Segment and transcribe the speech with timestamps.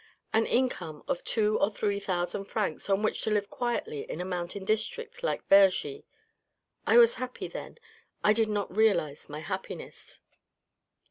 [0.33, 4.25] An income of two or three thousand francs, on which to live quietly in a
[4.25, 6.05] mountain district, like Vergy...
[6.87, 7.77] I was happy then...
[8.23, 10.21] I did not realise my happiness."